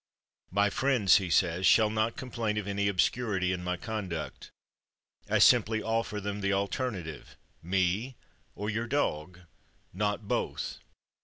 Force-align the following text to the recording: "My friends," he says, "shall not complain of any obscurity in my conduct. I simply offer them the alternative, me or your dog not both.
"My 0.49 0.71
friends," 0.71 1.17
he 1.17 1.29
says, 1.29 1.67
"shall 1.67 1.91
not 1.91 2.17
complain 2.17 2.57
of 2.57 2.65
any 2.67 2.87
obscurity 2.87 3.51
in 3.53 3.63
my 3.63 3.77
conduct. 3.77 4.49
I 5.29 5.37
simply 5.37 5.83
offer 5.83 6.19
them 6.19 6.41
the 6.41 6.53
alternative, 6.53 7.37
me 7.61 8.15
or 8.55 8.67
your 8.67 8.87
dog 8.87 9.41
not 9.93 10.27
both. 10.27 10.79